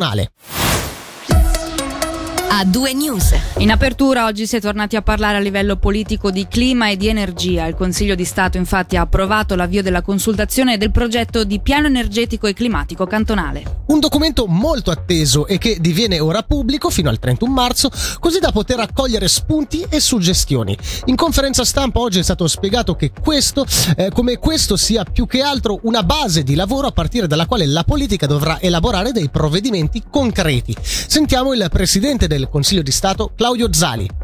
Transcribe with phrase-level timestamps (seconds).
[0.00, 0.59] cantonale.
[2.52, 3.32] A due news.
[3.58, 7.06] In apertura oggi si è tornati a parlare a livello politico di clima e di
[7.06, 7.66] energia.
[7.66, 12.48] Il Consiglio di Stato infatti ha approvato l'avvio della consultazione del progetto di piano energetico
[12.48, 13.82] e climatico cantonale.
[13.86, 18.50] Un documento molto atteso e che diviene ora pubblico fino al 31 marzo, così da
[18.50, 20.76] poter accogliere spunti e suggestioni.
[21.04, 23.64] In conferenza stampa oggi è stato spiegato che questo,
[23.96, 27.66] eh, come questo sia più che altro una base di lavoro a partire dalla quale
[27.66, 30.74] la politica dovrà elaborare dei provvedimenti concreti.
[30.82, 34.20] Sentiamo il presidente del Consiglio di Stato Claudio Zali.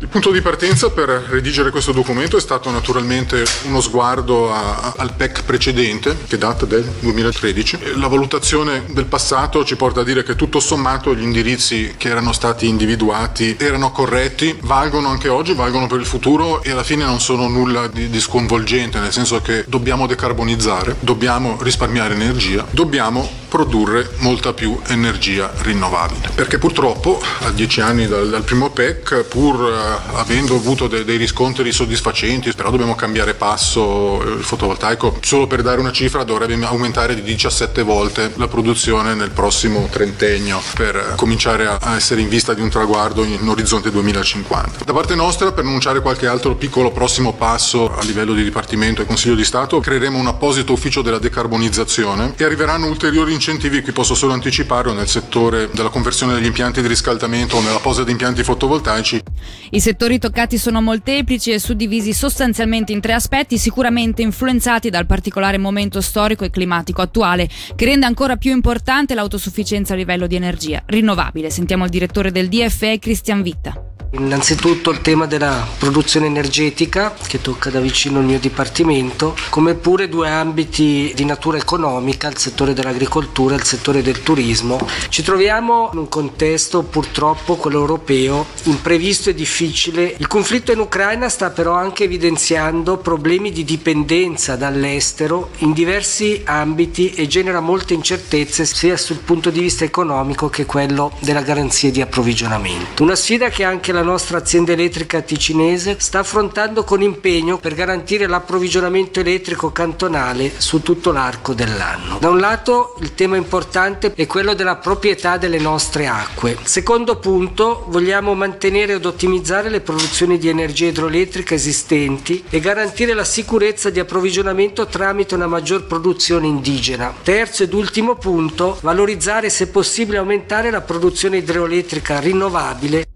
[0.00, 5.12] Il punto di partenza per redigere questo documento è stato naturalmente uno sguardo a, al
[5.12, 7.96] PEC precedente, che data del 2013.
[7.96, 12.32] La valutazione del passato ci porta a dire che tutto sommato gli indirizzi che erano
[12.32, 17.20] stati individuati erano corretti, valgono anche oggi, valgono per il futuro e alla fine non
[17.20, 24.08] sono nulla di, di sconvolgente, nel senso che dobbiamo decarbonizzare, dobbiamo risparmiare energia, dobbiamo produrre
[24.18, 26.30] molta più energia rinnovabile.
[26.34, 29.70] Perché purtroppo a dieci anni dal, dal primo PEC, pur
[30.14, 34.22] avendo avuto de- dei riscontri soddisfacenti, però dobbiamo cambiare passo.
[34.22, 39.30] Il fotovoltaico, solo per dare una cifra, dovrebbe aumentare di 17 volte la produzione nel
[39.30, 44.84] prossimo trentennio per cominciare a essere in vista di un traguardo in orizzonte 2050.
[44.84, 49.06] Da parte nostra, per annunciare qualche altro piccolo prossimo passo a livello di Dipartimento e
[49.06, 54.14] Consiglio di Stato, creeremo un apposito ufficio della decarbonizzazione e arriveranno ulteriori incentivi, qui posso
[54.14, 58.44] solo anticiparlo, nel settore della conversione degli impianti di riscaldamento o nella posa di impianti
[58.44, 59.22] fotovoltaici.
[59.70, 65.56] I settori toccati sono molteplici e suddivisi sostanzialmente in tre aspetti, sicuramente influenzati dal particolare
[65.56, 70.82] momento storico e climatico attuale, che rende ancora più importante l'autosufficienza a livello di energia
[70.84, 71.48] rinnovabile.
[71.48, 73.89] Sentiamo il direttore del DFE, Cristian Vitta.
[74.12, 80.08] Innanzitutto il tema della produzione energetica che tocca da vicino il mio dipartimento, come pure
[80.08, 84.80] due ambiti di natura economica, il settore dell'agricoltura e il settore del turismo.
[85.08, 90.16] Ci troviamo in un contesto purtroppo, quello europeo, imprevisto e difficile.
[90.18, 97.12] Il conflitto in Ucraina sta però anche evidenziando problemi di dipendenza dall'estero in diversi ambiti
[97.12, 102.00] e genera molte incertezze sia sul punto di vista economico che quello della garanzia di
[102.00, 103.04] approvvigionamento.
[103.04, 107.74] Una sfida che anche la la nostra azienda elettrica ticinese sta affrontando con impegno per
[107.74, 112.16] garantire l'approvvigionamento elettrico cantonale su tutto l'arco dell'anno.
[112.18, 116.56] Da un lato il tema importante è quello della proprietà delle nostre acque.
[116.62, 123.24] Secondo punto, vogliamo mantenere ed ottimizzare le produzioni di energia idroelettrica esistenti e garantire la
[123.24, 127.12] sicurezza di approvvigionamento tramite una maggior produzione indigena.
[127.22, 133.08] Terzo ed ultimo punto, valorizzare se possibile aumentare la produzione idroelettrica rinnovabile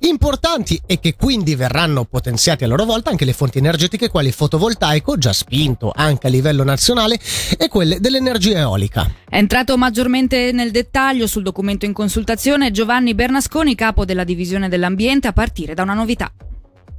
[0.00, 4.34] Importanti e che quindi verranno potenziati a loro volta anche le fonti energetiche quali il
[4.34, 7.18] fotovoltaico, già spinto anche a livello nazionale,
[7.56, 9.10] e quelle dell'energia eolica.
[9.28, 15.28] È entrato maggiormente nel dettaglio sul documento in consultazione Giovanni Bernasconi, capo della divisione dell'ambiente,
[15.28, 16.32] a partire da una novità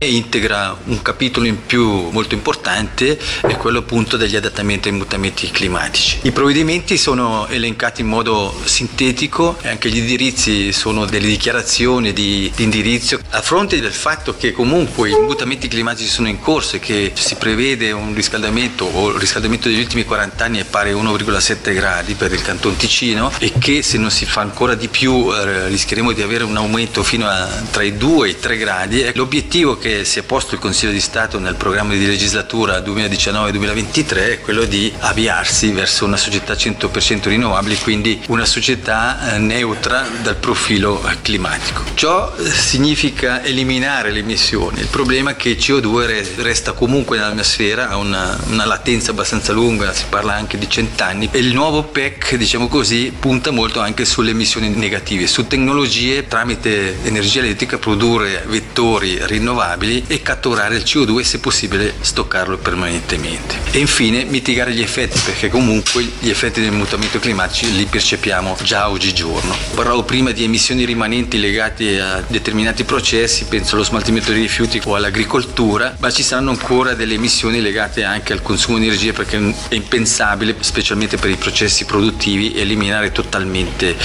[0.06, 6.20] integra un capitolo in più molto importante, è quello appunto degli adattamenti ai mutamenti climatici.
[6.22, 12.50] I provvedimenti sono elencati in modo sintetico e anche gli indirizzi sono delle dichiarazioni di,
[12.56, 13.20] di indirizzo.
[13.32, 17.36] A fronte del fatto che comunque i mutamenti climatici sono in corso e che si
[17.36, 22.14] prevede un riscaldamento o il riscaldamento degli ultimi 40 anni è pari a 1,7 gradi
[22.14, 26.14] per il Canton Ticino e che se non si fa ancora di più eh, rischieremo
[26.14, 29.88] di avere un aumento fino a tra i 2 e i 3 gradi, l'obiettivo che
[29.90, 34.66] che si è posto il Consiglio di Stato nel programma di legislatura 2019-2023 è quello
[34.66, 41.82] di avviarsi verso una società 100% rinnovabile, quindi una società eh, neutra dal profilo climatico.
[41.96, 47.90] Ciò eh, significa eliminare le emissioni, il problema è che il CO2 resta comunque nell'atmosfera,
[47.90, 52.36] ha una, una latenza abbastanza lunga, si parla anche di cent'anni e il nuovo PEC,
[52.36, 59.18] diciamo così, punta molto anche sulle emissioni negative, su tecnologie tramite energia elettrica produrre vettori
[59.20, 63.58] rinnovabili rinnovabili e catturare il CO2 e se possibile stoccarlo permanentemente.
[63.72, 68.90] E infine mitigare gli effetti perché comunque gli effetti del mutamento climatico li percepiamo già
[68.90, 69.56] oggigiorno.
[69.74, 74.96] Parlavo prima di emissioni rimanenti legate a determinati processi, penso allo smaltimento dei rifiuti o
[74.96, 79.38] all'agricoltura, ma ci saranno ancora delle emissioni legate anche al consumo di energia perché
[79.70, 83.96] è impensabile, specialmente per i processi produttivi, eliminare totalmente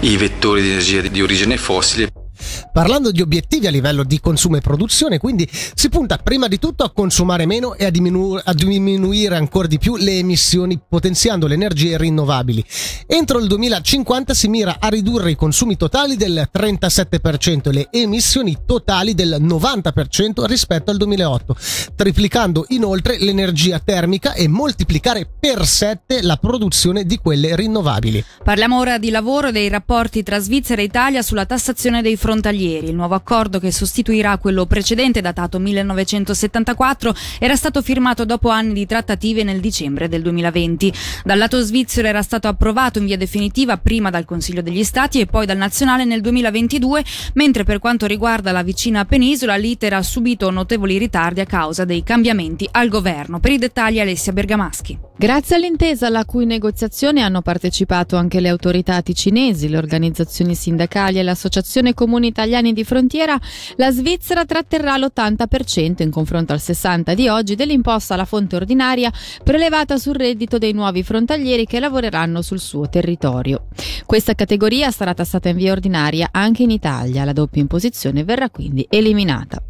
[0.00, 2.23] i vettori di energia di origine fossile.
[2.72, 6.84] Parlando di obiettivi a livello di consumo e produzione, quindi si punta prima di tutto
[6.84, 11.54] a consumare meno e a, diminu- a diminuire ancora di più le emissioni potenziando le
[11.54, 12.64] energie rinnovabili.
[13.06, 18.58] Entro il 2050 si mira a ridurre i consumi totali del 37% e le emissioni
[18.64, 21.56] totali del 90% rispetto al 2008,
[21.94, 28.24] triplicando inoltre l'energia termica e moltiplicare per 7 la produzione di quelle rinnovabili.
[28.42, 32.43] Parliamo ora di lavoro e dei rapporti tra Svizzera e Italia sulla tassazione dei frontalieri.
[32.50, 38.86] Il nuovo accordo che sostituirà quello precedente datato 1974 era stato firmato dopo anni di
[38.86, 40.92] trattative nel dicembre del 2020.
[41.24, 45.26] Dal lato svizzero era stato approvato in via definitiva prima dal Consiglio degli Stati e
[45.26, 47.04] poi dal nazionale nel 2022,
[47.34, 52.02] mentre per quanto riguarda la vicina penisola l'iter ha subito notevoli ritardi a causa dei
[52.02, 53.40] cambiamenti al governo.
[53.40, 54.98] Per i dettagli Alessia Bergamaschi.
[55.16, 61.22] Grazie all'intesa alla cui negoziazione hanno partecipato anche le autorità ticinesi, le organizzazioni sindacali e
[61.22, 63.38] l'Associazione Comuni Italiani di Frontiera,
[63.76, 69.12] la Svizzera tratterrà l'80% in confronto al 60% di oggi dell'imposta alla fonte ordinaria
[69.44, 73.68] prelevata sul reddito dei nuovi frontalieri che lavoreranno sul suo territorio.
[74.04, 78.84] Questa categoria sarà tassata in via ordinaria anche in Italia, la doppia imposizione verrà quindi
[78.90, 79.62] eliminata.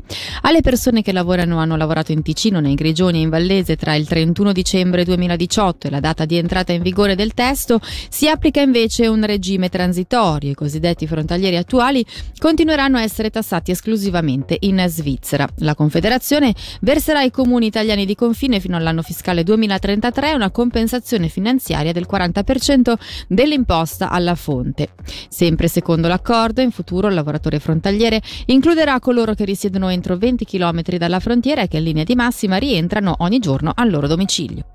[0.42, 3.94] Alle persone che lavorano o hanno lavorato in Ticino, nei Grigioni e in Vallese tra
[3.94, 5.04] il 31 dicembre
[5.36, 9.68] 2018 e la data di entrata in vigore del testo, si applica invece un regime
[9.68, 10.50] transitorio.
[10.50, 12.04] I cosiddetti frontalieri attuali
[12.38, 15.46] continueranno a essere tassati esclusivamente in Svizzera.
[15.58, 21.92] La Confederazione verserà ai comuni italiani di confine fino all'anno fiscale 2033 una compensazione finanziaria
[21.92, 22.94] del 40%
[23.28, 24.90] dell'imposta alla fonte.
[25.28, 30.82] Sempre secondo l'accordo, in futuro il lavoratore frontaliere includerà coloro che risiedono entro 20 km
[30.96, 34.66] dalla frontiera e che in linea di massima rientrano ogni giorno al loro domicilio.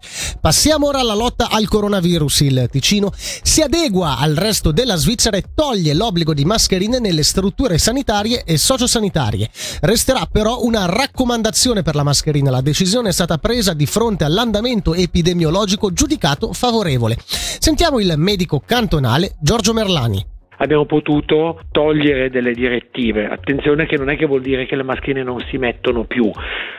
[0.49, 2.39] Passiamo ora alla lotta al coronavirus.
[2.39, 7.77] Il Ticino si adegua al resto della Svizzera e toglie l'obbligo di mascherine nelle strutture
[7.77, 9.47] sanitarie e sociosanitarie.
[9.81, 12.49] Resterà però una raccomandazione per la mascherina.
[12.49, 17.19] La decisione è stata presa di fronte all'andamento epidemiologico giudicato favorevole.
[17.59, 23.27] Sentiamo il medico cantonale Giorgio Merlani abbiamo potuto togliere delle direttive.
[23.27, 26.31] Attenzione che non è che vuol dire che le mascherine non si mettono più.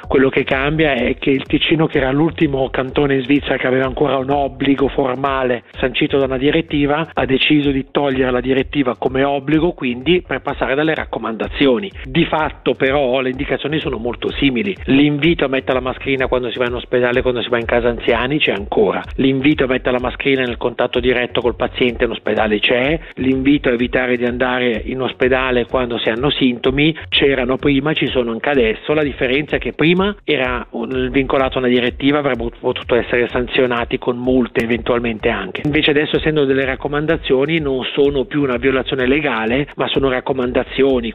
[0.07, 3.87] Quello che cambia è che il Ticino, che era l'ultimo cantone in Svizzera che aveva
[3.87, 9.23] ancora un obbligo formale sancito da una direttiva, ha deciso di togliere la direttiva come
[9.23, 11.91] obbligo, quindi per passare dalle raccomandazioni.
[12.05, 14.77] Di fatto però le indicazioni sono molto simili.
[14.87, 17.89] L'invito a mettere la mascherina quando si va in ospedale, quando si va in casa
[17.89, 19.03] anziani c'è ancora.
[19.17, 22.99] L'invito a mettere la mascherina nel contatto diretto col paziente in ospedale c'è.
[23.15, 28.33] L'invito a evitare di andare in ospedale quando si hanno sintomi c'erano prima, ci sono
[28.33, 28.93] anche adesso.
[28.93, 30.67] La differenza è che prima era
[31.11, 35.63] vincolato a una direttiva, avrebbero potuto essere sanzionati con multe eventualmente anche.
[35.65, 41.13] Invece adesso essendo delle raccomandazioni non sono più una violazione legale, ma sono raccomandazioni.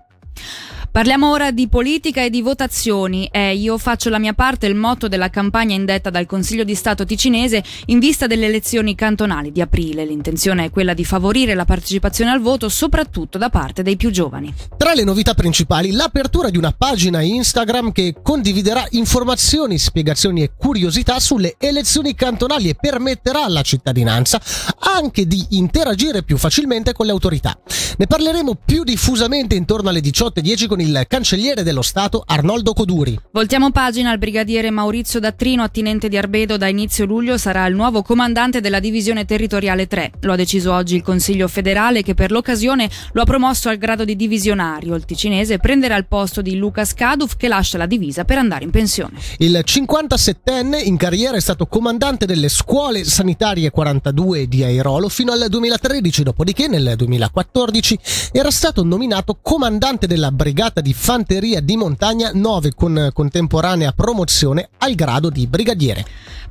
[0.96, 3.28] Parliamo ora di politica e di votazioni.
[3.30, 7.04] È Io faccio la mia parte il motto della campagna indetta dal Consiglio di Stato
[7.04, 10.06] ticinese in vista delle elezioni cantonali di aprile.
[10.06, 14.54] L'intenzione è quella di favorire la partecipazione al voto soprattutto da parte dei più giovani.
[14.78, 21.20] Tra le novità principali, l'apertura di una pagina Instagram che condividerà informazioni, spiegazioni e curiosità
[21.20, 24.42] sulle elezioni cantonali e permetterà alla cittadinanza
[24.80, 27.60] anche di interagire più facilmente con le autorità.
[27.98, 33.20] Ne parleremo più diffusamente intorno alle 18.10 con il il cancelliere dello Stato Arnoldo Coduri.
[33.32, 38.04] Voltiamo pagina al brigadiere Maurizio Dattrino, attinente di Arbedo da inizio luglio, sarà il nuovo
[38.04, 40.12] comandante della divisione territoriale 3.
[40.22, 44.06] Lo ha deciso oggi il Consiglio federale che per l'occasione lo ha promosso al grado
[44.06, 44.96] di divisionario.
[44.96, 48.70] Il ticinese prenderà il posto di Lucas Kaduf che lascia la divisa per andare in
[48.70, 49.20] pensione.
[49.40, 55.48] Il 57enne in carriera è stato comandante delle scuole sanitarie 42 di Airolo fino al
[55.50, 58.00] 2013, dopodiché nel 2014
[58.32, 64.69] era stato nominato comandante della brigata brigata di fanteria di montagna 9 con contemporanea promozione
[64.79, 66.05] al grado di brigadiere.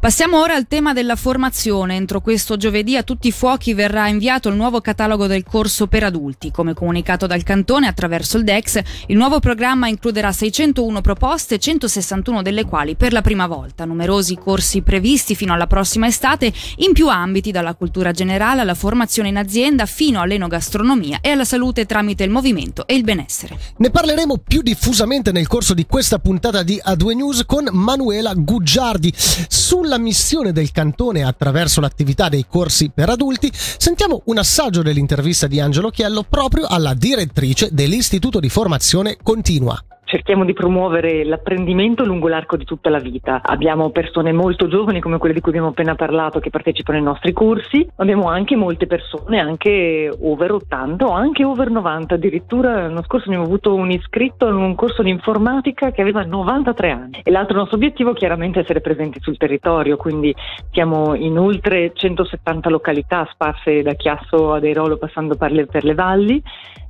[0.04, 1.96] Passiamo ora al tema della formazione.
[1.96, 6.04] Entro questo giovedì a tutti i fuochi verrà inviato il nuovo catalogo del corso per
[6.04, 6.50] adulti.
[6.50, 12.66] Come comunicato dal Cantone attraverso il DEX, il nuovo programma includerà 601 proposte, 161 delle
[12.66, 13.86] quali per la prima volta.
[13.86, 19.30] Numerosi corsi previsti fino alla prossima estate in più ambiti, dalla cultura generale alla formazione
[19.30, 23.58] in azienda fino all'enogastronomia e alla salute tramite il movimento e il benessere.
[23.78, 29.10] Ne parleremo più diffusamente nel corso di questa puntata di A2 News con Manuela Guggiardi.
[29.16, 35.46] Sulla la missione del cantone attraverso l'attività dei corsi per adulti, sentiamo un assaggio dell'intervista
[35.46, 39.82] di Angelo Chiello proprio alla direttrice dell'Istituto di Formazione Continua
[40.14, 43.40] cerchiamo di promuovere l'apprendimento lungo l'arco di tutta la vita.
[43.42, 47.32] Abbiamo persone molto giovani come quelle di cui abbiamo appena parlato che partecipano ai nostri
[47.32, 53.26] corsi, abbiamo anche molte persone anche over 80 o anche over 90, addirittura l'anno scorso
[53.26, 57.20] abbiamo avuto un iscritto in un corso di informatica che aveva 93 anni.
[57.24, 60.32] E l'altro nostro obiettivo chiaramente è essere presenti sul territorio, quindi
[60.70, 65.94] siamo in oltre 170 località sparse da Chiasso ad Airolo passando per le, per le
[65.94, 66.40] valli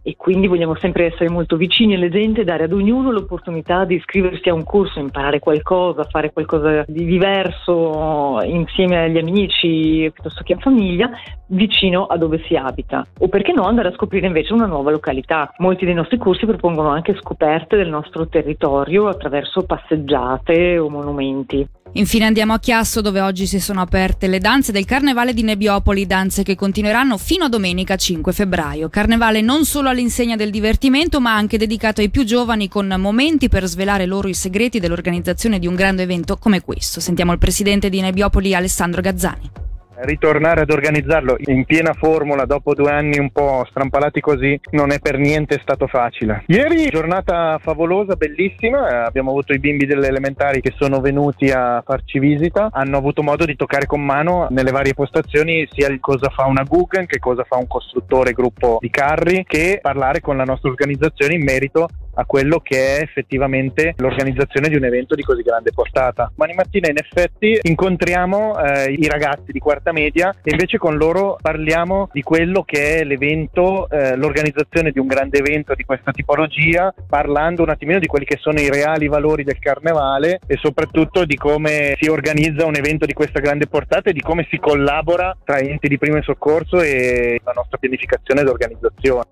[0.06, 4.50] e quindi vogliamo sempre essere molto vicini alle gente, dare ad ognuno l'opportunità di iscriversi
[4.50, 10.58] a un corso, imparare qualcosa, fare qualcosa di diverso insieme agli amici piuttosto che a
[10.58, 11.08] famiglia,
[11.46, 13.06] vicino a dove si abita.
[13.20, 15.54] O perché no andare a scoprire invece una nuova località.
[15.56, 21.66] Molti dei nostri corsi propongono anche scoperte del nostro territorio attraverso passeggiate o monumenti.
[21.96, 26.06] Infine andiamo a Chiasso dove oggi si sono aperte le danze del Carnevale di Nebbiopoli,
[26.06, 28.88] danze che continueranno fino a domenica 5 febbraio.
[28.88, 33.66] Carnevale non solo all'insegna del divertimento ma anche dedicato ai più giovani con momenti per
[33.66, 36.98] svelare loro i segreti dell'organizzazione di un grande evento come questo.
[36.98, 39.63] Sentiamo il presidente di Nebbiopoli Alessandro Gazzani
[40.02, 44.98] ritornare ad organizzarlo in piena formula dopo due anni un po' strampalati così non è
[44.98, 46.44] per niente stato facile.
[46.46, 52.18] Ieri giornata favolosa, bellissima, abbiamo avuto i bimbi delle elementari che sono venuti a farci
[52.18, 56.44] visita, hanno avuto modo di toccare con mano nelle varie postazioni sia il cosa fa
[56.46, 60.70] una Guggen che cosa fa un costruttore gruppo di carri che parlare con la nostra
[60.70, 65.72] organizzazione in merito a quello che è effettivamente l'organizzazione di un evento di così grande
[65.72, 66.30] portata.
[66.34, 71.36] Domani mattina in effetti incontriamo eh, i ragazzi di quarta media e invece con loro
[71.40, 76.94] parliamo di quello che è l'evento, eh, l'organizzazione di un grande evento di questa tipologia,
[77.08, 81.36] parlando un attimino di quelli che sono i reali valori del carnevale e soprattutto di
[81.36, 85.58] come si organizza un evento di questa grande portata e di come si collabora tra
[85.58, 89.24] enti di primo soccorso e la nostra pianificazione ed organizzazione.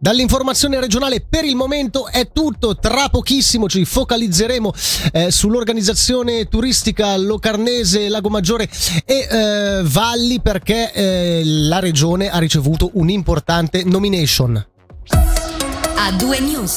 [0.00, 4.72] Dall'informazione regionale per il momento è tutto, tra pochissimo ci focalizzeremo
[5.12, 8.68] eh, sull'organizzazione turistica locarnese, Lago Maggiore
[9.04, 14.66] e eh, Valli perché eh, la regione ha ricevuto un'importante nomination.
[15.96, 16.66] A due news.